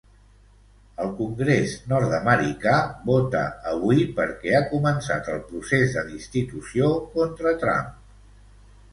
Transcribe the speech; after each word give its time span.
El 1.01 1.09
congrés 1.17 1.73
nord-americà 1.89 2.71
vota 3.09 3.41
avui 3.71 4.01
perquè 4.19 4.55
ha 4.59 4.61
començat 4.71 5.29
el 5.35 5.37
procés 5.51 5.93
de 5.99 6.05
destitució 6.13 6.89
contra 7.19 7.53
Trump. 7.65 7.93